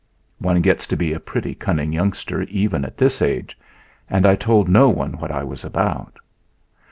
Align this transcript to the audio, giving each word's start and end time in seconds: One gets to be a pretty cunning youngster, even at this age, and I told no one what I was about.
One 0.39 0.61
gets 0.63 0.87
to 0.87 0.95
be 0.97 1.13
a 1.13 1.19
pretty 1.19 1.53
cunning 1.53 1.93
youngster, 1.93 2.41
even 2.41 2.85
at 2.85 2.97
this 2.97 3.21
age, 3.21 3.55
and 4.09 4.25
I 4.25 4.35
told 4.35 4.67
no 4.67 4.89
one 4.89 5.13
what 5.19 5.29
I 5.31 5.43
was 5.43 5.63
about. 5.63 6.17